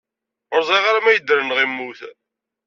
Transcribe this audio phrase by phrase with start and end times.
[0.55, 2.01] Ur ẓriɣ ara ma idder neɣ immut.